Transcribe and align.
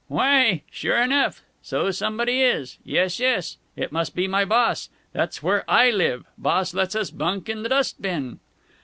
"Why! 0.07 0.63
Sure 0.71 0.99
enough! 0.99 1.43
So 1.61 1.91
somebody 1.91 2.41
is! 2.41 2.79
Yes, 2.83 3.19
yes! 3.19 3.57
It 3.75 3.91
must 3.91 4.15
be 4.15 4.27
my 4.27 4.45
boss. 4.45 4.89
That's 5.13 5.43
where 5.43 5.63
I 5.69 5.91
live. 5.91 6.25
Boss 6.39 6.73
lets 6.73 6.95
us 6.95 7.11
bunk 7.11 7.47
in 7.49 7.61
the 7.61 7.69
dust 7.69 8.01
bin." 8.01 8.39